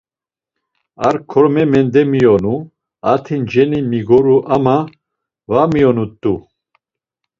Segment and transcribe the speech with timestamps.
[1.07, 2.53] A korme mendemiyonu,
[3.11, 4.75] arti nceni migoru ama
[5.51, 6.33] va miyonut̆u.